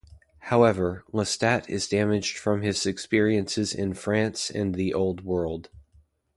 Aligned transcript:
However, 0.49 1.03
Lestat 1.13 1.69
is 1.69 1.87
damaged 1.87 2.35
from 2.35 2.63
his 2.63 2.87
experiences 2.87 3.71
in 3.75 3.93
France 3.93 4.49
and 4.49 4.73
the 4.73 4.95
Old 4.95 5.23
World. 5.23 5.69